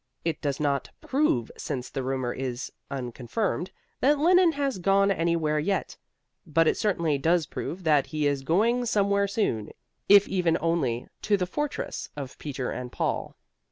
[0.25, 3.69] It does not prove, since the rumor is "unconfirmed,"
[3.99, 5.95] that Lenine has gone anywhere yet;
[6.43, 9.69] but it certainly does prove that he is going somewhere soon,
[10.09, 13.35] even if only to the fortress of Peter and Paul.